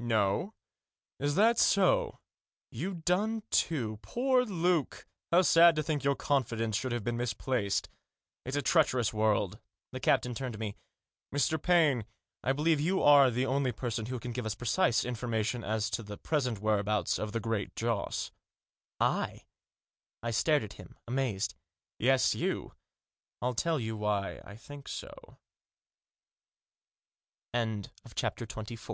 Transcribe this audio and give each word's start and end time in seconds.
"No? 0.00 0.52
Is 1.18 1.34
that 1.36 1.56
so? 1.58 2.18
you 2.70 2.92
done 2.92 3.42
too? 3.50 3.98
Poor 4.02 4.44
Luke! 4.44 5.06
how 5.32 5.40
sad 5.40 5.74
to 5.76 5.82
think 5.82 6.04
your 6.04 6.14
confidence 6.14 6.76
should 6.76 6.92
have 6.92 7.02
been 7.02 7.16
misplaced. 7.16 7.88
It's 8.44 8.54
a 8.54 8.60
treacherous 8.60 9.14
world." 9.14 9.58
The 9.92 10.00
captain 10.00 10.34
turned 10.34 10.52
to 10.52 10.58
me." 10.60 10.76
Mr. 11.34 11.56
Paine, 11.62 12.04
I 12.44 12.52
believe 12.52 12.80
you 12.82 13.02
are 13.02 13.30
the 13.30 13.46
only 13.46 13.72
person 13.72 14.04
who 14.04 14.20
can 14.20 14.32
give 14.32 14.44
us 14.44 14.54
precise 14.54 15.06
information 15.06 15.64
as 15.64 15.88
to 15.88 16.02
the 16.02 16.18
present 16.18 16.60
whereabouts 16.60 17.18
of 17.18 17.32
the 17.32 17.40
Great 17.40 17.74
Joss." 17.74 18.30
"I?" 19.00 19.46
I 20.22 20.32
stared 20.32 20.64
at 20.64 20.74
him 20.74 20.98
amazed." 21.06 21.54
Yes, 21.98 22.34
you. 22.34 22.74
I'll 23.40 23.54
tell 23.54 23.80
you 23.80 23.96
why 23.96 24.42
I 24.44 24.54
think 24.54 24.86
so." 24.86 25.38
Digitized 27.54 27.54
by 27.54 27.86
230 28.04 28.04
I 28.04 28.64
THE 28.66 28.76
JOSS. 28.76 28.86